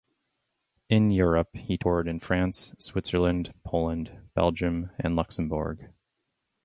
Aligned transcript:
In 0.89 1.11
Europe 1.11 1.55
he 1.55 1.77
toured 1.77 2.07
in 2.07 2.19
France, 2.19 2.73
Switzerland, 2.79 3.53
Poland, 3.63 4.19
Belgium 4.33 4.89
and 4.97 5.15
Luxembourg. 5.15 5.89